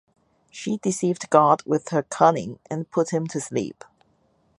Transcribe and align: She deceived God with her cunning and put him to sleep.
She 0.49 0.77
deceived 0.79 1.29
God 1.29 1.61
with 1.63 1.89
her 1.89 2.01
cunning 2.01 2.57
and 2.71 2.89
put 2.89 3.11
him 3.11 3.27
to 3.27 3.39
sleep. 3.39 3.83